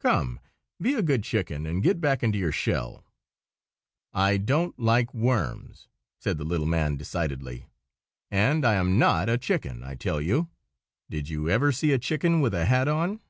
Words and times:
Come, 0.00 0.40
be 0.80 0.94
a 0.94 1.02
good 1.02 1.24
chicken, 1.24 1.66
and 1.66 1.82
get 1.82 2.00
back 2.00 2.22
into 2.22 2.38
your 2.38 2.52
shell!" 2.52 3.04
"I 4.14 4.38
don't 4.38 4.78
like 4.78 5.12
worms," 5.12 5.88
said 6.18 6.38
the 6.38 6.44
little 6.44 6.64
man, 6.64 6.96
decidedly. 6.96 7.66
"And 8.30 8.64
I 8.64 8.76
am 8.76 8.98
not 8.98 9.28
a 9.28 9.36
chicken, 9.36 9.82
I 9.84 9.94
tell 9.94 10.22
you. 10.22 10.48
Did 11.10 11.28
you 11.28 11.50
ever 11.50 11.70
see 11.70 11.92
a 11.92 11.98
chicken 11.98 12.40
with 12.40 12.54
a 12.54 12.64
hat 12.64 12.88
on?" 12.88 13.20